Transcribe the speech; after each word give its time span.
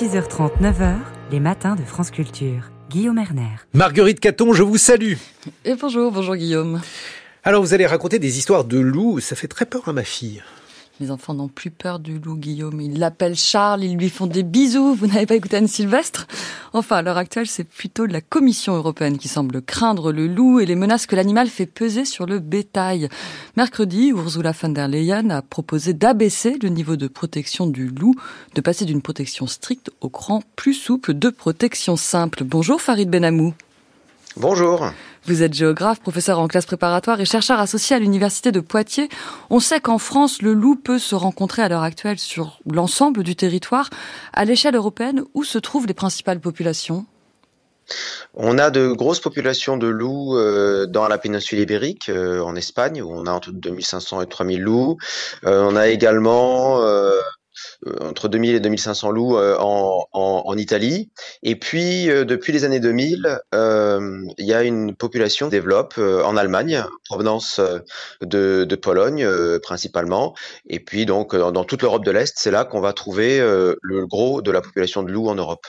6h30, 0.00 0.60
9h, 0.60 0.96
les 1.30 1.38
matins 1.38 1.76
de 1.76 1.84
France 1.84 2.10
Culture. 2.10 2.72
Guillaume 2.90 3.16
Erner. 3.16 3.58
Marguerite 3.74 4.18
Caton, 4.18 4.52
je 4.52 4.64
vous 4.64 4.76
salue. 4.76 5.12
Et 5.64 5.76
bonjour, 5.76 6.10
bonjour 6.10 6.34
Guillaume. 6.34 6.80
Alors 7.44 7.62
vous 7.62 7.74
allez 7.74 7.86
raconter 7.86 8.18
des 8.18 8.36
histoires 8.38 8.64
de 8.64 8.80
loups, 8.80 9.20
ça 9.20 9.36
fait 9.36 9.46
très 9.46 9.66
peur 9.66 9.88
à 9.88 9.92
ma 9.92 10.02
fille. 10.02 10.42
Les 11.00 11.10
enfants 11.10 11.34
n'ont 11.34 11.48
plus 11.48 11.72
peur 11.72 11.98
du 11.98 12.20
loup, 12.20 12.36
Guillaume. 12.36 12.80
Ils 12.80 13.00
l'appellent 13.00 13.34
Charles, 13.34 13.82
ils 13.82 13.96
lui 13.96 14.10
font 14.10 14.28
des 14.28 14.44
bisous. 14.44 14.94
Vous 14.94 15.08
n'avez 15.08 15.26
pas 15.26 15.34
écouté 15.34 15.56
Anne 15.56 15.66
Sylvestre 15.66 16.28
Enfin, 16.72 16.96
à 16.96 17.02
l'heure 17.02 17.18
actuelle, 17.18 17.48
c'est 17.48 17.64
plutôt 17.64 18.06
la 18.06 18.20
Commission 18.20 18.74
européenne 18.76 19.18
qui 19.18 19.26
semble 19.26 19.60
craindre 19.60 20.12
le 20.12 20.28
loup 20.28 20.60
et 20.60 20.66
les 20.66 20.76
menaces 20.76 21.06
que 21.06 21.16
l'animal 21.16 21.48
fait 21.48 21.66
peser 21.66 22.04
sur 22.04 22.26
le 22.26 22.38
bétail. 22.38 23.08
Mercredi, 23.56 24.10
Ursula 24.10 24.52
von 24.52 24.68
der 24.68 24.86
Leyen 24.86 25.30
a 25.30 25.42
proposé 25.42 25.94
d'abaisser 25.94 26.58
le 26.62 26.68
niveau 26.68 26.94
de 26.94 27.08
protection 27.08 27.66
du 27.66 27.88
loup, 27.88 28.14
de 28.54 28.60
passer 28.60 28.84
d'une 28.84 29.02
protection 29.02 29.48
stricte 29.48 29.90
au 30.00 30.08
cran 30.08 30.42
plus 30.54 30.74
souple 30.74 31.14
de 31.14 31.28
protection 31.28 31.96
simple. 31.96 32.44
Bonjour 32.44 32.80
Farid 32.80 33.10
Benamou. 33.10 33.52
Bonjour. 34.36 34.90
Vous 35.26 35.42
êtes 35.42 35.54
géographe, 35.54 36.00
professeur 36.00 36.38
en 36.38 36.48
classe 36.48 36.66
préparatoire 36.66 37.18
et 37.18 37.24
chercheur 37.24 37.58
associé 37.58 37.96
à 37.96 37.98
l'université 37.98 38.52
de 38.52 38.60
Poitiers. 38.60 39.08
On 39.48 39.58
sait 39.58 39.80
qu'en 39.80 39.96
France, 39.96 40.42
le 40.42 40.52
loup 40.52 40.76
peut 40.76 40.98
se 40.98 41.14
rencontrer 41.14 41.62
à 41.62 41.68
l'heure 41.70 41.82
actuelle 41.82 42.18
sur 42.18 42.58
l'ensemble 42.70 43.22
du 43.22 43.34
territoire. 43.34 43.88
À 44.34 44.44
l'échelle 44.44 44.74
européenne, 44.74 45.24
où 45.32 45.42
se 45.42 45.56
trouvent 45.56 45.86
les 45.86 45.94
principales 45.94 46.40
populations? 46.40 47.06
On 48.34 48.58
a 48.58 48.70
de 48.70 48.88
grosses 48.88 49.20
populations 49.20 49.76
de 49.76 49.86
loups 49.86 50.36
euh, 50.36 50.86
dans 50.86 51.08
la 51.08 51.18
péninsule 51.18 51.60
ibérique, 51.60 52.08
euh, 52.08 52.40
en 52.40 52.56
Espagne, 52.56 53.00
où 53.00 53.10
on 53.10 53.26
a 53.26 53.30
entre 53.30 53.52
2500 53.52 54.22
et 54.22 54.26
3000 54.26 54.60
loups. 54.60 54.98
Euh, 55.44 55.66
on 55.68 55.76
a 55.76 55.88
également 55.88 56.80
entre 58.00 58.28
2000 58.28 58.54
et 58.54 58.60
2500 58.60 59.10
loups 59.10 59.36
euh, 59.36 59.56
en, 59.58 60.06
en, 60.12 60.56
Italie. 60.56 61.10
Et 61.42 61.56
puis, 61.56 62.10
euh, 62.10 62.24
depuis 62.24 62.52
les 62.52 62.64
années 62.64 62.80
2000, 62.80 63.40
il 63.52 64.46
y 64.46 64.54
a 64.54 64.62
une 64.62 64.94
population 64.94 65.46
qui 65.46 65.52
développe 65.52 65.98
en 65.98 66.36
Allemagne, 66.36 66.84
provenance 67.08 67.60
de, 68.20 68.64
de 68.64 68.76
Pologne 68.76 69.26
principalement. 69.62 70.34
Et 70.68 70.80
puis, 70.80 71.06
donc, 71.06 71.34
dans 71.34 71.64
toute 71.64 71.82
l'Europe 71.82 72.04
de 72.04 72.10
l'Est, 72.10 72.34
c'est 72.36 72.50
là 72.50 72.64
qu'on 72.64 72.80
va 72.80 72.92
trouver 72.92 73.38
le 73.38 74.06
gros 74.06 74.42
de 74.42 74.50
la 74.50 74.60
population 74.60 75.02
de 75.02 75.10
loups 75.10 75.28
en 75.28 75.34
Europe. 75.34 75.66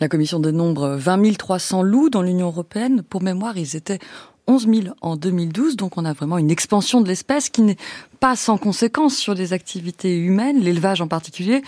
La 0.00 0.08
commission 0.08 0.40
dénombre 0.40 0.96
20 0.96 1.36
300 1.36 1.82
loups 1.82 2.10
dans 2.10 2.22
l'Union 2.22 2.48
européenne. 2.48 3.02
Pour 3.02 3.22
mémoire, 3.22 3.56
ils 3.56 3.76
étaient 3.76 3.98
11 4.46 4.68
000 4.68 4.96
en 5.00 5.16
2012, 5.16 5.76
donc 5.76 5.98
on 5.98 6.04
a 6.04 6.12
vraiment 6.12 6.38
une 6.38 6.50
expansion 6.50 7.00
de 7.00 7.08
l'espèce 7.08 7.48
qui 7.48 7.62
n'est 7.62 7.76
pas 8.20 8.36
sans 8.36 8.58
conséquence 8.58 9.16
sur 9.16 9.34
les 9.34 9.52
activités 9.52 10.16
humaines, 10.16 10.60
l'élevage 10.60 11.00
en 11.00 11.08
particulier. 11.08 11.62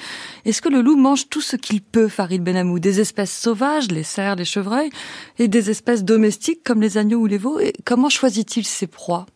Est-ce 0.44 0.62
que 0.62 0.68
le 0.68 0.80
loup 0.80 0.96
mange 0.96 1.28
tout 1.28 1.40
ce 1.40 1.56
qu'il 1.56 1.82
peut, 1.82 2.08
Farid 2.08 2.42
Benamou 2.42 2.78
Des 2.78 3.00
espèces 3.00 3.36
sauvages, 3.36 3.88
les 3.88 4.02
cerfs, 4.04 4.36
les 4.36 4.44
chevreuils, 4.44 4.90
et 5.38 5.48
des 5.48 5.70
espèces 5.70 6.04
domestiques 6.04 6.62
comme 6.64 6.80
les 6.80 6.98
agneaux 6.98 7.20
ou 7.20 7.26
les 7.26 7.38
veaux? 7.38 7.58
Et 7.60 7.72
Comment 7.84 8.08
choisit-il 8.08 8.64
ses 8.64 8.86
proies? 8.86 9.26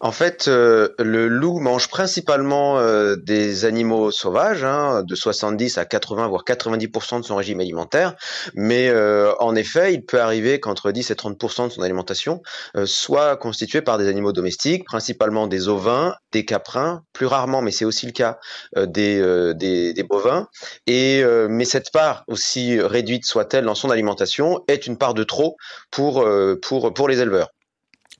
En 0.00 0.12
fait, 0.12 0.48
euh, 0.48 0.88
le 0.98 1.28
loup 1.28 1.60
mange 1.60 1.88
principalement 1.88 2.78
euh, 2.78 3.16
des 3.16 3.64
animaux 3.64 4.10
sauvages, 4.10 4.64
hein, 4.64 5.02
de 5.02 5.14
70 5.14 5.78
à 5.78 5.84
80 5.84 6.28
voire 6.28 6.44
90% 6.44 7.20
de 7.20 7.24
son 7.24 7.36
régime 7.36 7.60
alimentaire. 7.60 8.14
Mais 8.54 8.88
euh, 8.88 9.32
en 9.40 9.54
effet, 9.54 9.94
il 9.94 10.04
peut 10.04 10.20
arriver 10.20 10.60
qu'entre 10.60 10.92
10 10.92 11.10
et 11.10 11.14
30% 11.14 11.68
de 11.68 11.72
son 11.72 11.82
alimentation 11.82 12.42
soit 12.84 13.36
constituée 13.36 13.82
par 13.82 13.98
des 13.98 14.08
animaux 14.08 14.32
domestiques, 14.32 14.84
principalement 14.84 15.46
des 15.46 15.68
ovins, 15.68 16.14
des 16.32 16.44
caprins, 16.44 17.02
plus 17.12 17.26
rarement, 17.26 17.62
mais 17.62 17.70
c'est 17.70 17.84
aussi 17.84 18.06
le 18.06 18.12
cas 18.12 18.38
des, 18.76 19.54
des, 19.54 19.92
des, 19.92 20.02
bovins. 20.02 20.48
Et 20.86 21.22
mais 21.48 21.64
cette 21.64 21.90
part, 21.92 22.24
aussi 22.26 22.80
réduite 22.80 23.24
soit-elle 23.24 23.64
dans 23.64 23.74
son 23.74 23.90
alimentation, 23.90 24.64
est 24.68 24.86
une 24.86 24.98
part 24.98 25.14
de 25.14 25.24
trop 25.24 25.56
pour 25.90 26.26
pour 26.62 26.92
pour 26.92 27.08
les 27.08 27.20
éleveurs. 27.20 27.48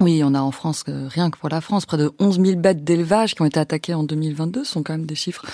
Oui, 0.01 0.23
on 0.25 0.35
a 0.35 0.41
en 0.41 0.51
France, 0.51 0.85
rien 0.87 1.31
que 1.31 1.39
pour 1.39 1.49
la 1.49 1.61
France, 1.61 1.87
près 1.87 1.97
de 1.97 2.11
11 2.19 2.41
000 2.41 2.57
bêtes 2.61 2.83
d'élevage 2.85 3.35
qui 3.35 3.43
ont 3.43 3.47
été 3.47 3.61
attaquées 3.61 3.95
en 3.95 4.03
2022. 4.03 4.65
Ce 4.65 4.73
sont 4.73 4.83
quand 4.83 4.93
même 4.93 5.07
des 5.07 5.15
chiffres 5.15 5.45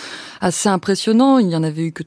assez 0.40 0.68
impressionnants. 0.68 1.38
Il 1.38 1.48
n'y 1.48 1.56
en 1.56 1.62
avait 1.62 1.82
eu 1.84 1.92
que, 1.92 2.04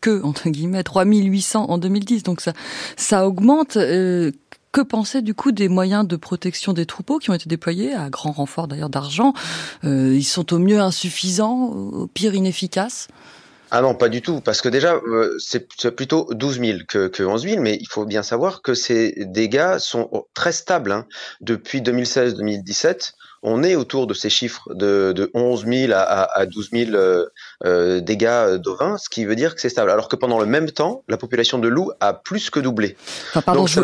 que 0.00 0.22
entre 0.22 0.48
guillemets, 0.48 0.82
3 0.82 1.04
800 1.04 1.66
en 1.70 1.78
2010. 1.78 2.24
Donc 2.24 2.40
ça, 2.40 2.52
ça 2.96 3.26
augmente. 3.26 3.76
Euh, 3.76 4.32
que 4.72 4.82
penser 4.82 5.22
du 5.22 5.32
coup 5.32 5.52
des 5.52 5.70
moyens 5.70 6.06
de 6.06 6.16
protection 6.16 6.74
des 6.74 6.84
troupeaux 6.84 7.18
qui 7.18 7.30
ont 7.30 7.34
été 7.34 7.48
déployés, 7.48 7.94
à 7.94 8.10
grand 8.10 8.32
renfort 8.32 8.68
d'ailleurs 8.68 8.90
d'argent? 8.90 9.32
Euh, 9.84 10.14
Ils 10.14 10.22
sont 10.22 10.52
au 10.52 10.58
mieux 10.58 10.80
insuffisants, 10.80 11.68
au 11.70 12.06
pire 12.08 12.34
inefficaces? 12.34 13.08
Ah 13.70 13.80
non, 13.80 13.94
pas 13.94 14.08
du 14.08 14.22
tout, 14.22 14.40
parce 14.40 14.60
que 14.60 14.68
déjà, 14.68 14.94
euh, 14.94 15.36
c'est 15.38 15.90
plutôt 15.90 16.28
12 16.32 16.60
000 16.60 16.78
que, 16.86 17.08
que 17.08 17.22
11 17.22 17.42
000, 17.42 17.62
mais 17.62 17.76
il 17.80 17.88
faut 17.88 18.04
bien 18.04 18.22
savoir 18.22 18.62
que 18.62 18.74
ces 18.74 19.14
dégâts 19.26 19.78
sont 19.78 20.26
très 20.34 20.52
stables. 20.52 20.92
Hein. 20.92 21.06
Depuis 21.40 21.80
2016-2017, 21.80 23.14
on 23.48 23.62
est 23.62 23.76
autour 23.76 24.08
de 24.08 24.12
ces 24.12 24.28
chiffres 24.28 24.74
de, 24.74 25.12
de 25.12 25.30
11 25.32 25.66
000 25.66 25.92
à, 25.92 26.28
à 26.36 26.46
12 26.46 26.70
000 26.72 26.90
euh, 26.90 27.26
euh, 27.64 28.00
dégâts 28.00 28.56
d'ovins, 28.56 28.98
ce 28.98 29.08
qui 29.08 29.24
veut 29.24 29.36
dire 29.36 29.54
que 29.54 29.60
c'est 29.60 29.68
stable. 29.68 29.92
Alors 29.92 30.08
que 30.08 30.16
pendant 30.16 30.40
le 30.40 30.46
même 30.46 30.68
temps, 30.72 31.04
la 31.08 31.16
population 31.16 31.60
de 31.60 31.68
loups 31.68 31.92
a 32.00 32.12
plus 32.12 32.50
que 32.50 32.58
doublé. 32.58 32.96
Enfin, 33.30 33.42
pardon, 33.42 33.68
je, 33.68 33.80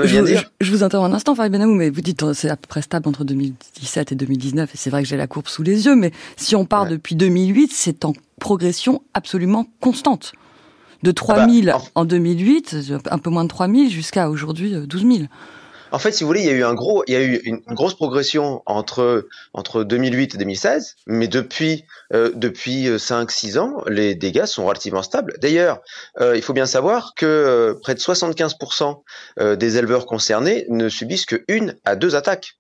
je, 0.61 0.71
vous 0.71 0.83
interromps 0.83 1.12
un 1.12 1.15
instant, 1.15 1.37
Farid 1.37 1.53
Benamou, 1.53 1.77
mais 1.77 1.91
vous 1.91 2.00
dites 2.00 2.33
c'est 2.33 2.50
à 2.50 2.56
peu 2.56 2.67
près 2.67 2.83
stable 2.83 3.09
entre 3.09 3.23
2017 3.23 4.11
et 4.11 4.15
2019, 4.17 4.75
et 4.75 4.77
c'est 4.77 4.91
vrai 4.91 5.05
que 5.05 5.09
j'ai 5.09 5.17
la 5.17 5.28
courbe 5.28 5.47
sous 5.47 5.62
les 5.62 5.87
yeux, 5.87 5.94
mais 5.94 6.11
si 6.37 6.56
on 6.56 6.65
part 6.65 6.87
depuis 6.87 7.15
2008, 7.15 7.71
c'est 7.73 8.05
en 8.05 8.15
progression 8.41 9.03
absolument 9.15 9.67
constante. 9.81 10.33
De 11.05 11.12
3 11.12 11.49
000 11.49 11.69
ah 11.69 11.79
bah, 11.79 11.84
en 11.94 12.05
2008, 12.05 12.77
un 13.11 13.19
peu 13.19 13.31
moins 13.31 13.44
de 13.44 13.49
3 13.49 13.69
000, 13.69 13.89
jusqu'à 13.91 14.29
aujourd'hui 14.29 14.73
12 14.73 15.05
euh, 15.05 15.17
000. 15.19 15.23
En 15.92 15.98
fait, 15.98 16.12
si 16.12 16.25
vous 16.25 16.28
voulez, 16.28 16.41
il 16.41 16.47
y 16.47 16.50
a 16.50 16.54
eu 16.54 16.64
un 16.64 16.72
gros, 16.72 17.04
il 17.06 17.12
y 17.12 17.16
a 17.16 17.22
eu 17.22 17.36
une, 17.44 17.60
grosse 17.69 17.94
progression 17.94 18.62
entre 18.64 19.28
entre 19.53 19.84
2008 19.84 20.34
et 20.34 20.38
2016, 20.38 20.97
mais 21.06 21.28
depuis 21.28 21.84
euh, 22.14 22.30
depuis 22.34 22.88
5-6 22.88 23.58
ans, 23.58 23.82
les 23.86 24.14
dégâts 24.14 24.47
sont 24.47 24.64
relativement 24.64 25.02
stables. 25.02 25.34
D'ailleurs, 25.41 25.81
euh, 26.20 26.34
il 26.34 26.42
faut 26.42 26.54
bien 26.54 26.66
savoir 26.66 27.12
que 27.14 27.26
euh, 27.26 27.75
près 27.81 27.94
de 27.94 28.00
75% 28.00 29.02
des 29.56 29.76
éleveurs 29.76 30.06
concernés 30.06 30.64
ne 30.70 30.88
subissent 30.88 31.26
que 31.26 31.44
une 31.48 31.76
à 31.84 31.94
deux 31.94 32.14
attaques 32.14 32.56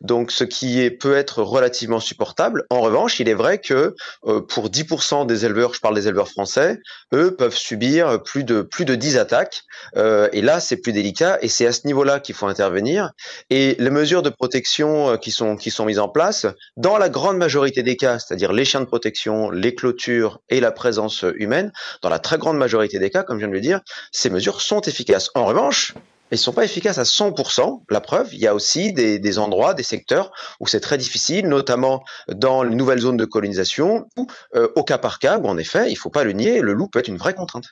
donc, 0.00 0.30
ce 0.30 0.44
qui 0.44 0.80
est, 0.80 0.90
peut 0.90 1.16
être 1.16 1.42
relativement 1.42 2.00
supportable. 2.00 2.64
En 2.70 2.80
revanche, 2.80 3.20
il 3.20 3.28
est 3.28 3.34
vrai 3.34 3.58
que 3.58 3.94
euh, 4.26 4.40
pour 4.40 4.68
10% 4.68 5.26
des 5.26 5.44
éleveurs, 5.44 5.74
je 5.74 5.80
parle 5.80 5.94
des 5.94 6.08
éleveurs 6.08 6.28
français, 6.28 6.80
eux 7.14 7.34
peuvent 7.34 7.56
subir 7.56 8.22
plus 8.22 8.44
de 8.44 8.62
plus 8.62 8.84
de 8.84 8.94
10 8.94 9.18
attaques. 9.18 9.62
Euh, 9.96 10.28
et 10.32 10.42
là, 10.42 10.60
c'est 10.60 10.76
plus 10.76 10.92
délicat. 10.92 11.38
Et 11.42 11.48
c'est 11.48 11.66
à 11.66 11.72
ce 11.72 11.86
niveau-là 11.86 12.20
qu'il 12.20 12.34
faut 12.34 12.46
intervenir. 12.46 13.10
Et 13.50 13.76
les 13.78 13.90
mesures 13.90 14.22
de 14.22 14.30
protection 14.30 15.10
euh, 15.10 15.16
qui 15.16 15.30
sont 15.30 15.56
qui 15.56 15.70
sont 15.70 15.84
mises 15.84 15.98
en 15.98 16.08
place, 16.08 16.46
dans 16.76 16.98
la 16.98 17.08
grande 17.08 17.38
majorité 17.38 17.82
des 17.82 17.96
cas, 17.96 18.18
c'est-à-dire 18.18 18.52
les 18.52 18.64
chiens 18.64 18.80
de 18.80 18.86
protection, 18.86 19.50
les 19.50 19.74
clôtures 19.74 20.40
et 20.48 20.60
la 20.60 20.72
présence 20.72 21.24
humaine, 21.36 21.72
dans 22.02 22.08
la 22.08 22.18
très 22.18 22.38
grande 22.38 22.58
majorité 22.58 22.98
des 22.98 23.10
cas, 23.10 23.22
comme 23.22 23.36
je 23.36 23.40
viens 23.40 23.48
de 23.48 23.54
le 23.54 23.60
dire, 23.60 23.80
ces 24.12 24.30
mesures 24.30 24.60
sont 24.60 24.80
efficaces. 24.82 25.30
En 25.34 25.46
revanche, 25.46 25.94
ils 26.32 26.38
sont 26.38 26.52
pas 26.52 26.64
efficaces 26.64 26.98
à 26.98 27.04
100%. 27.04 27.82
La 27.90 28.00
preuve, 28.00 28.28
il 28.32 28.40
y 28.40 28.46
a 28.46 28.54
aussi 28.54 28.92
des, 28.92 29.38
endroits, 29.38 29.74
des 29.74 29.82
secteurs 29.82 30.32
où 30.60 30.66
c'est 30.66 30.80
très 30.80 30.98
difficile, 30.98 31.48
notamment 31.48 32.04
dans 32.28 32.62
les 32.62 32.74
nouvelles 32.74 33.00
zones 33.00 33.16
de 33.16 33.24
colonisation, 33.24 34.08
ou 34.16 34.26
euh, 34.54 34.68
au 34.76 34.82
cas 34.82 34.98
par 34.98 35.18
cas, 35.18 35.38
où 35.38 35.46
en 35.46 35.58
effet, 35.58 35.90
il 35.90 35.96
faut 35.96 36.10
pas 36.10 36.24
le 36.24 36.32
nier, 36.32 36.60
le 36.60 36.72
loup 36.72 36.88
peut 36.88 36.98
être 36.98 37.08
une 37.08 37.16
vraie 37.16 37.34
contrainte. 37.34 37.66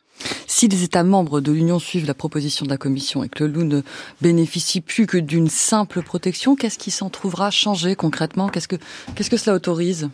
Si 0.46 0.68
les 0.68 0.84
États 0.84 1.02
membres 1.02 1.40
de 1.40 1.52
l'Union 1.52 1.78
suivent 1.78 2.06
la 2.06 2.14
proposition 2.14 2.64
de 2.64 2.70
la 2.70 2.76
Commission 2.76 3.24
et 3.24 3.28
que 3.28 3.44
le 3.44 3.50
loup 3.50 3.64
ne 3.64 3.82
bénéficie 4.20 4.80
plus 4.80 5.06
que 5.06 5.18
d'une 5.18 5.48
simple 5.48 6.02
protection, 6.02 6.56
qu'est-ce 6.56 6.78
qui 6.78 6.90
s'en 6.90 7.10
trouvera 7.10 7.50
changé 7.50 7.96
concrètement? 7.96 8.48
Qu'est-ce 8.48 8.68
que 8.68 8.76
qu'est-ce 9.14 9.30
que 9.30 9.36
cela 9.36 9.56
autorise? 9.56 10.08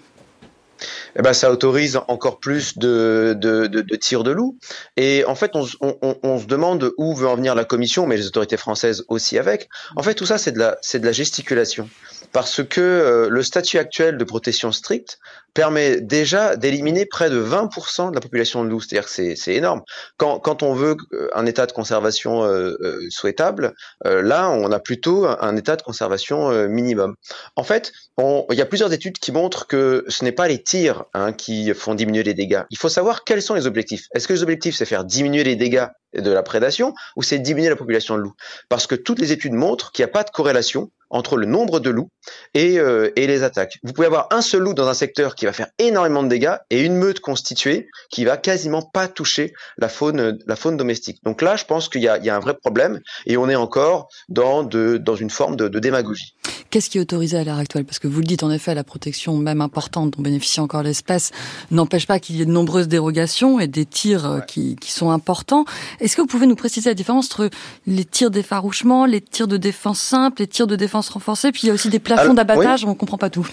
Eh 1.16 1.22
ben, 1.22 1.32
ça 1.32 1.50
autorise 1.50 1.98
encore 2.08 2.38
plus 2.38 2.78
de, 2.78 3.36
de, 3.38 3.66
de, 3.66 3.80
de 3.80 3.96
tirs 3.96 4.24
de 4.24 4.30
loup. 4.30 4.58
Et 4.96 5.24
en 5.26 5.34
fait, 5.34 5.52
on, 5.54 5.66
on, 5.80 6.16
on, 6.22 6.38
se 6.38 6.46
demande 6.46 6.92
où 6.98 7.14
veut 7.14 7.28
en 7.28 7.36
venir 7.36 7.54
la 7.54 7.64
Commission, 7.64 8.06
mais 8.06 8.16
les 8.16 8.26
autorités 8.26 8.56
françaises 8.56 9.04
aussi 9.08 9.38
avec. 9.38 9.68
En 9.96 10.02
fait, 10.02 10.14
tout 10.14 10.26
ça, 10.26 10.38
c'est 10.38 10.52
de 10.52 10.58
la, 10.58 10.76
c'est 10.82 11.00
de 11.00 11.06
la 11.06 11.12
gesticulation, 11.12 11.88
parce 12.32 12.62
que 12.62 12.80
euh, 12.80 13.28
le 13.28 13.42
statut 13.42 13.78
actuel 13.78 14.16
de 14.16 14.24
protection 14.24 14.72
stricte 14.72 15.18
permet 15.54 16.00
déjà 16.00 16.56
d'éliminer 16.56 17.06
près 17.06 17.30
de 17.30 17.42
20% 17.42 18.10
de 18.10 18.14
la 18.14 18.20
population 18.20 18.64
de 18.64 18.68
loups. 18.68 18.80
C'est-à-dire 18.80 19.08
que 19.08 19.34
c'est 19.36 19.54
énorme. 19.54 19.82
Quand, 20.16 20.38
quand 20.38 20.62
on 20.62 20.74
veut 20.74 20.96
euh, 21.12 21.28
un 21.34 21.46
état 21.46 21.66
de 21.66 21.72
conservation 21.72 22.44
euh, 22.44 22.76
souhaitable, 23.10 23.74
là, 24.04 24.50
on 24.50 24.70
a 24.72 24.78
plutôt 24.78 25.26
un 25.26 25.56
état 25.56 25.76
de 25.76 25.82
conservation 25.82 26.50
minimum. 26.68 27.14
En 27.56 27.64
fait, 27.64 27.92
il 28.18 28.56
y 28.56 28.60
a 28.60 28.66
plusieurs 28.66 28.92
études 28.92 29.18
qui 29.18 29.32
montrent 29.32 29.66
que 29.66 30.04
ce 30.08 30.24
n'est 30.24 30.32
pas 30.32 30.48
les 30.48 30.62
tirs 30.62 31.04
hein, 31.14 31.32
qui 31.32 31.72
font 31.74 31.94
diminuer 31.94 32.22
les 32.22 32.34
dégâts. 32.34 32.62
Il 32.70 32.78
faut 32.78 32.88
savoir 32.88 33.24
quels 33.24 33.42
sont 33.42 33.54
les 33.54 33.66
objectifs. 33.66 34.06
Est-ce 34.14 34.28
que 34.28 34.32
les 34.32 34.42
objectifs, 34.42 34.76
c'est 34.76 34.84
faire 34.84 35.04
diminuer 35.04 35.44
les 35.44 35.56
dégâts 35.56 35.86
de 36.14 36.30
la 36.30 36.42
prédation 36.42 36.92
ou 37.16 37.22
c'est 37.22 37.38
diminuer 37.38 37.70
la 37.70 37.76
population 37.76 38.16
de 38.16 38.22
loups? 38.22 38.34
Parce 38.68 38.86
que 38.86 38.94
toutes 38.94 39.18
les 39.18 39.32
études 39.32 39.52
montrent 39.52 39.92
qu'il 39.92 40.04
n'y 40.04 40.10
a 40.10 40.12
pas 40.12 40.24
de 40.24 40.30
corrélation 40.30 40.90
entre 41.10 41.36
le 41.36 41.46
nombre 41.46 41.80
de 41.80 41.90
loups 41.90 42.10
et, 42.54 42.78
euh, 42.78 43.10
et 43.16 43.26
les 43.26 43.42
attaques. 43.42 43.78
Vous 43.82 43.92
pouvez 43.92 44.06
avoir 44.06 44.28
un 44.30 44.42
seul 44.42 44.62
loup 44.62 44.74
dans 44.74 44.88
un 44.88 44.94
secteur 44.94 45.34
qui 45.34 45.44
va 45.44 45.52
faire 45.52 45.68
énormément 45.78 46.22
de 46.22 46.28
dégâts 46.28 46.56
et 46.70 46.82
une 46.82 46.94
meute 46.94 47.20
constituée 47.20 47.88
qui 48.10 48.24
va 48.24 48.36
quasiment 48.36 48.82
pas 48.82 49.08
toucher 49.08 49.52
la 49.78 49.88
faune, 49.88 50.38
domestique. 50.76 51.22
Donc 51.24 51.42
là, 51.42 51.56
je 51.56 51.64
pense 51.64 51.88
qu'il 51.88 52.02
y 52.02 52.08
a, 52.08 52.34
un 52.34 52.40
vrai 52.40 52.54
problème 52.54 53.00
et 53.26 53.36
on 53.36 53.48
est 53.48 53.56
encore 53.56 54.08
dans, 54.28 54.68
une 54.68 55.30
forme 55.30 55.56
de 55.56 55.78
démagogie. 55.78 56.36
Qu'est-ce 56.70 56.88
qui 56.88 56.98
est 56.98 57.00
autorisé 57.00 57.36
à 57.36 57.42
l'heure 57.42 57.58
actuelle? 57.58 57.84
Parce 57.84 57.98
que 57.98 58.06
vous 58.06 58.20
le 58.20 58.26
dites 58.26 58.44
en 58.44 58.50
effet, 58.50 58.74
la 58.76 58.84
protection 58.84 59.36
même 59.36 59.60
importante 59.60 60.16
dont 60.16 60.22
bénéficie 60.22 60.60
encore 60.60 60.84
l'espèce 60.84 61.32
n'empêche 61.72 62.06
pas 62.06 62.20
qu'il 62.20 62.36
y 62.36 62.42
ait 62.42 62.46
de 62.46 62.52
nombreuses 62.52 62.86
dérogations 62.86 63.58
et 63.58 63.66
des 63.66 63.84
tirs 63.84 64.24
euh, 64.24 64.40
qui, 64.40 64.76
qui 64.76 64.92
sont 64.92 65.10
importants. 65.10 65.64
Est-ce 65.98 66.16
que 66.16 66.20
vous 66.20 66.28
pouvez 66.28 66.46
nous 66.46 66.54
préciser 66.54 66.90
la 66.90 66.94
différence 66.94 67.26
entre 67.26 67.50
les 67.88 68.04
tirs 68.04 68.30
d'effarouchement, 68.30 69.04
les 69.04 69.20
tirs 69.20 69.48
de 69.48 69.56
défense 69.56 69.98
simple, 69.98 70.42
les 70.42 70.46
tirs 70.46 70.68
de 70.68 70.76
défense 70.76 71.08
renforcés, 71.08 71.50
puis 71.50 71.62
il 71.64 71.66
y 71.66 71.70
a 71.70 71.74
aussi 71.74 71.88
des 71.88 71.98
plafonds 71.98 72.34
d'abattage, 72.34 72.84
on 72.84 72.94
comprend 72.94 73.18
pas 73.18 73.30
tout. 73.30 73.46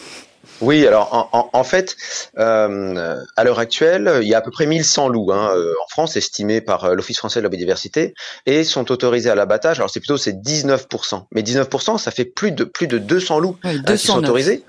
Oui, 0.62 0.88
alors 0.88 1.14
en, 1.14 1.30
en, 1.38 1.50
en 1.54 1.64
fait, 1.64 1.96
euh, 2.38 3.16
à 3.36 3.44
l'heure 3.44 3.60
actuelle, 3.60 4.20
il 4.22 4.28
y 4.28 4.34
a 4.34 4.40
à 4.40 4.42
peu 4.42 4.52
près 4.52 4.66
1100 4.66 5.10
loups 5.10 5.32
hein, 5.32 5.52
euh, 5.56 5.74
en 5.84 5.88
France, 5.90 6.16
estimés 6.16 6.62
par 6.62 6.86
euh, 6.86 6.96
l'Office 6.96 7.18
français 7.18 7.40
de 7.40 7.44
la 7.44 7.50
biodiversité, 7.50 8.14
et 8.46 8.64
sont 8.64 8.92
autorisés 8.92 9.30
à 9.30 9.36
l'abattage. 9.36 9.80
Alors 9.80 9.90
c'est 9.90 10.00
plutôt 10.00 10.18
c'est 10.18 10.34
19%, 10.34 11.26
mais 11.32 11.42
19%, 11.42 11.98
ça 11.98 12.12
fait 12.12 12.26
plus 12.26 12.52
de 12.52 12.64
plus 12.64 12.88
de 12.88 12.98
200 12.98 13.40
loups 13.40 13.58
euh, 13.66 13.78
qui 13.84 13.98
sont 13.98 14.18
autorisés. 14.18 14.64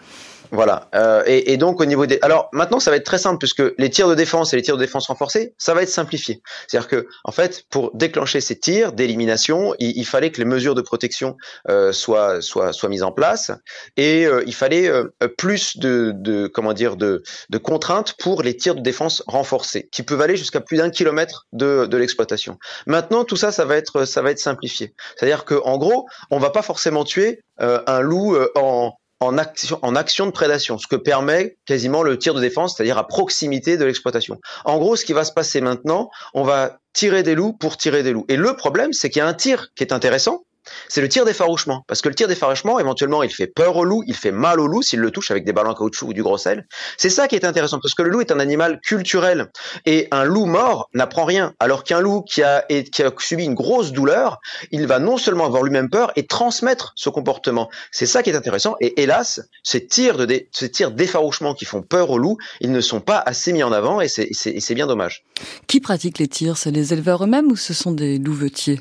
Voilà. 0.50 0.89
Euh, 0.95 1.23
et, 1.27 1.56
donc 1.56 1.81
au 1.81 1.85
niveau 1.85 2.06
des, 2.06 2.19
alors 2.23 2.49
maintenant 2.53 2.81
ça 2.81 2.91
va 2.91 2.97
être 2.97 3.05
très 3.05 3.19
simple 3.19 3.39
puisque 3.39 3.62
les 3.77 3.91
tirs 3.91 4.09
de 4.09 4.15
défense 4.15 4.53
et 4.53 4.56
les 4.56 4.62
tirs 4.62 4.77
de 4.77 4.85
défense 4.85 5.09
renforcés, 5.09 5.55
ça 5.59 5.75
va 5.75 5.83
être 5.83 5.89
simplifié. 5.89 6.43
C'est-à-dire 6.67 6.89
que 6.89 7.06
en 7.25 7.33
fait, 7.33 7.65
pour 7.71 7.91
déclencher 7.95 8.41
ces 8.41 8.59
tirs 8.59 8.93
d'élimination, 8.93 9.75
il, 9.79 9.97
il, 9.97 10.06
fallait 10.06 10.31
que 10.31 10.39
les 10.39 10.45
mesures 10.47 10.75
de 10.75 10.81
protection 10.81 11.37
euh, 11.69 11.93
soient 11.93 12.41
soient 12.41 12.73
soient 12.73 12.89
mises 12.89 13.03
en 13.03 13.12
place 13.12 13.50
et 13.97 14.27
euh, 14.27 14.43
il 14.47 14.55
fallait 14.55 14.89
euh, 14.89 15.05
plus 15.37 15.77
de, 15.77 16.12
de 16.15 16.47
comment 16.47 16.73
dire 16.73 16.97
de, 16.97 17.23
de 17.51 17.59
contraintes 17.59 18.15
pour 18.19 18.43
les 18.43 18.56
tirs 18.56 18.75
de 18.75 18.81
défense 18.81 19.23
renforcés 19.27 19.89
qui 19.93 20.03
peuvent 20.03 20.21
aller 20.21 20.37
jusqu'à 20.37 20.61
plus 20.61 20.79
d'un 20.79 20.91
kilomètre 20.91 21.47
de, 21.53 21.87
de 21.87 21.97
l'exploitation. 21.97 22.59
Maintenant 22.87 23.25
tout 23.25 23.37
ça 23.37 23.53
ça 23.53 23.65
va 23.65 23.77
être 23.77 24.05
ça 24.05 24.23
va 24.23 24.31
être 24.31 24.39
simplifié. 24.39 24.94
C'est-à-dire 25.17 25.44
que 25.44 25.61
en 25.65 25.79
gros, 25.79 26.06
on 26.31 26.39
va 26.39 26.51
pas 26.51 26.62
forcément 26.62 27.05
tuer 27.05 27.43
euh, 27.61 27.83
un 27.87 28.01
loup 28.01 28.37
en 28.55 28.93
en 29.20 29.37
action, 29.38 29.79
en 29.82 29.97
action 29.97 30.26
de 30.26 30.31
prédation, 30.31 30.79
ce 30.79 30.87
que 30.87 30.97
permet 30.97 31.56
quasiment 31.67 32.03
le 32.03 32.19
tir 32.19 32.35
de 32.35 32.41
défense, 32.41 32.76
c'est-à-dire 32.76 32.99
à 32.99 33.06
proximité 33.06 33.76
de 33.76 33.85
l'exploitation. 33.85 34.41
En 34.65 34.79
gros, 34.79 34.97
ce 34.97 35.05
qui 35.05 35.12
va 35.12 35.25
se 35.25 35.32
passer 35.32 35.61
maintenant, 35.61 36.11
on 36.35 36.44
va 36.44 36.79
tirer 36.93 37.23
des 37.23 37.35
loups 37.35 37.53
pour 37.53 37.76
tirer 37.76 38.03
des 38.03 38.12
loups. 38.12 38.26
Et 38.29 38.37
le 38.37 38.55
problème, 38.55 38.93
c'est 38.93 39.11
qu'il 39.11 39.20
y 39.20 39.23
a 39.23 39.26
un 39.26 39.35
tir 39.35 39.69
qui 39.75 39.82
est 39.82 39.93
intéressant, 39.93 40.44
c'est 40.88 41.00
le 41.00 41.09
tir 41.09 41.25
d'effarouchement. 41.25 41.85
Parce 41.87 42.00
que 42.00 42.09
le 42.09 42.15
tir 42.15 42.29
d'effarouchement, 42.29 42.79
éventuellement, 42.79 43.23
il 43.23 43.31
fait 43.31 43.47
peur 43.47 43.76
au 43.76 43.85
loup, 43.85 44.03
il 44.06 44.15
fait 44.15 44.32
mal 44.32 44.61
au 44.61 44.67
loup 44.67 44.82
s'il 44.82 45.00
le 45.00 45.11
touche 45.11 45.31
avec 45.31 45.44
des 45.44 45.53
ballons 45.53 45.70
à 45.70 45.75
caoutchouc 45.75 46.09
ou 46.09 46.12
du 46.12 46.23
gros 46.23 46.38
sel. 46.38 46.67
C'est 46.97 47.11
ça 47.11 47.29
qui 47.29 47.37
est 47.37 47.44
intéressant, 47.44 47.79
parce 47.81 47.94
que 47.94 48.03
le 48.03 48.11
loup 48.11 48.20
est 48.20 48.32
un 48.32 48.41
animal 48.41 48.81
culturel. 48.81 49.50
Et 49.87 50.09
un 50.11 50.25
loup 50.25 50.47
mort 50.47 50.88
n'apprend 50.94 51.25
rien. 51.25 51.55
Alors 51.59 51.85
qu'un 51.85 52.00
loup 52.00 52.23
qui 52.23 52.43
a, 52.43 52.65
qui 52.69 53.03
a 53.03 53.12
subi 53.19 53.44
une 53.44 53.55
grosse 53.55 53.93
douleur, 53.93 54.38
il 54.70 54.87
va 54.87 54.99
non 54.99 55.17
seulement 55.17 55.47
avoir 55.47 55.62
lui-même 55.62 55.91
peur 55.91 56.12
et 56.17 56.26
transmettre 56.26 56.93
ce 56.97 57.11
comportement. 57.11 57.69
C'est 57.91 58.06
ça 58.06 58.23
qui 58.23 58.31
est 58.31 58.37
intéressant. 58.37 58.76
Et 58.81 59.03
hélas, 59.03 59.41
ces 59.62 59.87
tirs 59.87 60.17
de 60.17 60.26
ces 60.53 60.70
tirs 60.70 60.91
d'effarouchement 60.91 61.55
qui 61.55 61.65
font 61.65 61.82
peur 61.82 62.11
au 62.11 62.19
loup, 62.19 62.37
ils 62.61 62.73
ne 62.73 62.81
sont 62.81 63.00
pas 63.00 63.23
assez 63.25 63.53
mis 63.53 63.62
en 63.62 63.73
avant 63.73 64.00
et 64.00 64.09
c'est 64.09 64.75
bien 64.75 64.87
dommage. 64.87 65.25
Qui 65.67 65.81
pratique 65.81 66.19
les 66.19 66.29
tirs? 66.29 66.56
C'est 66.56 66.70
les 66.70 66.93
éleveurs 66.93 67.25
eux-mêmes 67.25 67.50
ou 67.50 67.56
ce 67.56 67.75
sont 67.75 67.93
des 67.93 68.19
louvetiers 68.19 68.81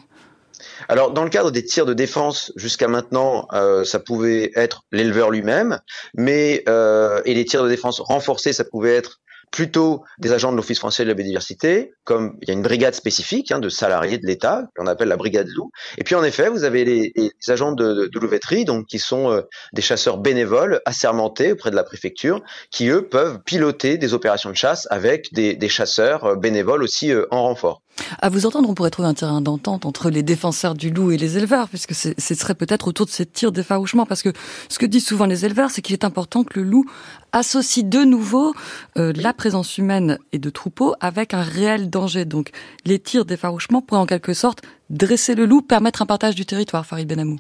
alors, 0.88 1.12
dans 1.12 1.24
le 1.24 1.30
cadre 1.30 1.51
des 1.51 1.63
tirs 1.63 1.86
de 1.86 1.94
défense, 1.94 2.51
jusqu'à 2.56 2.88
maintenant, 2.88 3.48
euh, 3.54 3.83
ça 3.83 4.00
pouvait 4.00 4.51
être 4.56 4.83
l'éleveur 4.92 5.31
lui-même, 5.31 5.80
mais 6.15 6.63
euh, 6.68 7.21
et 7.25 7.33
les 7.33 7.45
tirs 7.45 7.63
de 7.63 7.69
défense 7.69 8.00
renforcés, 8.00 8.54
ça 8.54 8.63
pouvait 8.63 8.95
être 8.95 9.19
plutôt 9.51 10.04
des 10.19 10.33
agents 10.33 10.51
de 10.51 10.57
l'Office 10.57 10.80
français 10.80 11.04
de 11.04 11.07
la 11.07 11.13
biodiversité, 11.13 11.94
comme 12.04 12.38
il 12.42 12.50
y 12.50 12.51
a 12.51 12.54
une 12.54 12.62
brigade 12.62 12.94
spécifique 12.95 13.51
hein, 13.51 13.59
de 13.59 13.69
salariés 13.69 14.18
de 14.18 14.25
l'État, 14.25 14.68
qu'on 14.75 14.88
appelle 14.88 15.07
la 15.07 15.15
brigade 15.15 15.48
loup. 15.48 15.71
Et 15.98 16.04
puis 16.04 16.15
en 16.15 16.24
effet, 16.24 16.50
vous 16.50 16.65
avez 16.65 16.83
les, 16.83 17.13
agents 17.48 17.71
de, 17.71 18.10
de, 18.12 18.19
louveterie, 18.19 18.65
donc 18.65 18.88
qui 18.88 19.00
sont 19.00 19.31
euh, 19.31 19.42
des 19.71 19.81
chasseurs 19.81 20.18
bénévoles 20.18 20.81
assermentés 20.86 21.53
auprès 21.53 21.71
de 21.71 21.77
la 21.77 21.83
préfecture, 21.83 22.42
qui 22.71 22.89
eux 22.89 23.07
peuvent 23.07 23.39
piloter 23.45 23.98
des 23.98 24.13
opérations 24.13 24.50
de 24.50 24.56
chasse 24.56 24.86
avec 24.92 25.33
des, 25.33 25.69
chasseurs 25.69 26.25
euh, 26.25 26.36
bénévoles 26.36 26.83
aussi 26.83 27.13
en 27.31 27.44
renfort. 27.44 27.81
À 28.20 28.30
vous 28.30 28.46
entendre, 28.46 28.70
on 28.70 28.74
pourrait 28.74 28.90
trouver 28.90 29.08
un 29.08 29.14
terrain 29.14 29.42
d'entente 29.42 29.86
entre 29.86 30.10
les 30.10 30.24
défenseurs 30.24 30.76
du 30.76 30.90
loup 30.90 31.12
et 31.12 31.18
les 31.18 31.38
éleveurs, 31.38 31.70
puisque 31.70 31.94
ce 31.94 32.14
serait 32.18 32.56
peut-être 32.56 32.88
autour 32.88 33.06
de 33.06 33.12
ces 33.12 33.26
tirs 33.26 33.52
d'effarouchement, 33.52 34.06
parce 34.06 34.22
que 34.22 34.34
ce 34.70 34.80
que 34.80 34.86
disent 34.86 35.06
souvent 35.06 35.26
les 35.26 35.46
éleveurs, 35.46 35.72
c'est 35.72 35.82
qu'il 35.82 35.94
est 35.94 36.06
important 36.06 36.44
que 36.44 36.60
le 36.60 36.66
loup 36.66 36.86
associe 37.32 37.86
de 37.86 38.04
nouveau 38.04 38.54
euh, 38.98 39.14
la 39.16 39.34
présence 39.34 39.78
humaine 39.78 40.18
et 40.32 40.40
de 40.40 40.50
troupeaux 40.50 40.94
avec 41.00 41.34
un 41.34 41.42
réel 41.42 41.90
danger. 41.90 42.26
Donc 42.26 42.52
les 42.86 43.00
tirs 43.00 43.26
d'effarouchement 43.26 43.82
pourraient 43.82 44.02
en 44.02 44.06
quelque 44.06 44.34
sorte 44.34 44.62
dresser 44.89 45.36
le 45.36 45.45
loup, 45.45 45.62
permettre 45.62 46.01
un 46.01 46.06
partage 46.06 46.36
du 46.36 46.45
territoire, 46.45 46.86
Farid 46.86 47.07
Benamou 47.07 47.38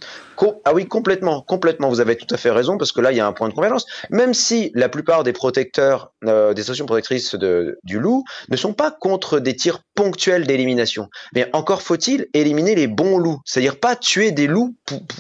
Ah 0.65 0.73
oui, 0.73 0.85
complètement, 0.85 1.41
complètement. 1.41 1.89
Vous 1.89 1.99
avez 1.99 2.15
tout 2.15 2.33
à 2.33 2.37
fait 2.37 2.51
raison 2.51 2.77
parce 2.77 2.91
que 2.91 3.01
là, 3.01 3.11
il 3.11 3.17
y 3.17 3.21
a 3.21 3.27
un 3.27 3.33
point 3.33 3.49
de 3.49 3.53
convergence. 3.53 3.85
Même 4.09 4.33
si 4.33 4.71
la 4.75 4.89
plupart 4.89 5.23
des 5.23 5.33
protecteurs, 5.33 6.11
euh, 6.25 6.53
des 6.53 6.63
stations 6.63 6.85
protectrices 6.85 7.35
de, 7.35 7.79
du 7.83 7.99
loup, 7.99 8.23
ne 8.49 8.57
sont 8.57 8.73
pas 8.73 8.91
contre 8.91 9.39
des 9.39 9.55
tirs 9.55 9.79
ponctuels 9.95 10.45
d'élimination, 10.45 11.09
mais 11.33 11.49
encore 11.53 11.81
faut-il 11.81 12.27
éliminer 12.33 12.75
les 12.75 12.87
bons 12.87 13.17
loups, 13.17 13.39
c'est-à-dire 13.45 13.79
pas 13.79 13.95
tuer 13.95 14.31
des 14.31 14.45
loups 14.45 14.75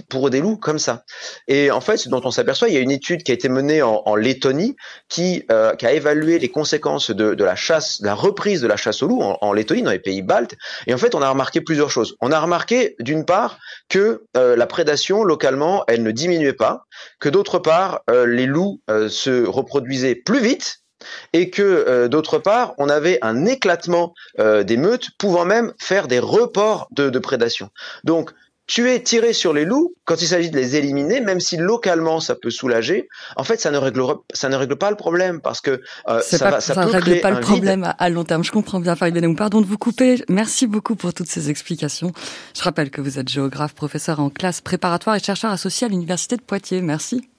pour, 0.09 0.29
des 0.29 0.39
loups 0.39 0.57
comme 0.57 0.77
ça. 0.77 1.03
Et 1.47 1.71
en 1.71 1.81
fait, 1.81 1.97
ce 1.97 2.09
dont 2.09 2.21
on 2.23 2.31
s'aperçoit, 2.31 2.67
il 2.67 2.75
y 2.75 2.77
a 2.77 2.81
une 2.81 2.91
étude 2.91 3.23
qui 3.23 3.31
a 3.31 3.33
été 3.33 3.49
menée 3.49 3.81
en, 3.81 4.15
Lettonie 4.15 4.75
qui, 5.09 5.43
euh, 5.51 5.75
qui 5.75 5.85
a 5.85 5.93
évalué 5.93 6.39
les 6.39 6.49
conséquences 6.49 7.11
de, 7.11 7.35
de, 7.35 7.43
la 7.43 7.55
chasse, 7.55 8.01
de 8.01 8.07
la 8.07 8.15
reprise 8.15 8.61
de 8.61 8.67
la 8.67 8.77
chasse 8.77 9.01
au 9.03 9.07
loup 9.07 9.21
en 9.21 9.53
Lettonie, 9.53 9.83
dans 9.83 9.91
les 9.91 9.99
pays 9.99 10.21
baltes. 10.21 10.55
Et 10.87 10.93
en 10.93 10.97
fait, 10.97 11.15
on 11.15 11.21
a 11.21 11.29
remarqué 11.29 11.61
plusieurs 11.61 11.89
choses 11.89 12.16
on 12.21 12.31
a 12.31 12.39
remarqué 12.39 12.95
d'une 12.99 13.25
part 13.25 13.59
que 13.89 14.23
euh, 14.35 14.55
la 14.55 14.67
prédation 14.67 15.23
localement, 15.23 15.83
elle 15.87 16.03
ne 16.03 16.11
diminuait 16.11 16.53
pas, 16.53 16.85
que 17.19 17.29
d'autre 17.29 17.59
part, 17.59 18.01
euh, 18.09 18.25
les 18.25 18.45
loups 18.45 18.81
euh, 18.89 19.09
se 19.09 19.45
reproduisaient 19.45 20.15
plus 20.15 20.39
vite 20.39 20.77
et 21.31 21.51
que 21.51 22.07
d'autre 22.07 22.39
part, 22.39 22.73
on 22.79 22.89
avait 22.89 23.19
un 23.21 23.45
éclatement 23.45 24.15
des 24.39 24.77
meutes 24.77 25.11
pouvant 25.19 25.45
même 25.45 25.71
faire 25.79 26.07
des 26.07 26.17
reports 26.17 26.87
de, 26.89 27.11
de 27.11 27.19
prédation. 27.19 27.69
Donc, 28.03 28.31
tuer, 28.67 29.01
tirer 29.01 29.33
sur 29.33 29.53
les 29.53 29.65
loups, 29.65 29.93
quand 30.05 30.21
il 30.21 30.27
s'agit 30.27 30.51
de 30.51 30.57
les 30.57 30.75
éliminer, 30.75 31.21
même 31.21 31.39
si 31.39 31.57
localement 31.57 32.19
ça 32.19 32.35
peut 32.35 32.49
soulager, 32.49 33.07
en 33.35 33.43
fait 33.43 33.59
ça 33.59 33.71
ne 33.71 33.77
règle 33.77 34.01
ça 34.33 34.49
ne 34.49 34.55
règle 34.55 34.75
pas 34.75 34.89
le 34.89 34.97
problème 34.97 35.41
parce 35.41 35.61
que 35.61 35.81
euh, 36.09 36.21
ça, 36.21 36.37
pas, 36.37 36.51
va, 36.51 36.61
ça, 36.61 36.73
ça 36.73 36.83
peut 36.83 36.91
règle 36.91 37.21
pas 37.21 37.31
le 37.31 37.39
problème 37.39 37.93
à 37.97 38.09
long 38.09 38.23
terme. 38.23 38.43
Je 38.43 38.51
comprends 38.51 38.79
bien, 38.79 38.95
Farid 38.95 39.13
Benamou. 39.13 39.35
Pardon 39.35 39.61
de 39.61 39.65
vous 39.65 39.77
couper. 39.77 40.23
Merci 40.29 40.67
beaucoup 40.67 40.95
pour 40.95 41.13
toutes 41.13 41.29
ces 41.29 41.49
explications. 41.49 42.11
Je 42.55 42.61
rappelle 42.61 42.89
que 42.89 43.01
vous 43.01 43.19
êtes 43.19 43.29
géographe, 43.29 43.73
professeur 43.73 44.19
en 44.19 44.29
classe 44.29 44.61
préparatoire 44.61 45.15
et 45.15 45.19
chercheur 45.19 45.51
associé 45.51 45.87
à 45.87 45.89
l'université 45.89 46.35
de 46.35 46.41
Poitiers. 46.41 46.81
Merci. 46.81 47.29